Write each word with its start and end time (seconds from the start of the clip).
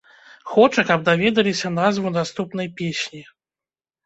Хоча, 0.53 0.83
каб 0.91 1.03
даведаліся 1.09 1.71
назву 1.75 2.15
наступнай 2.17 2.71
песні. 2.81 3.21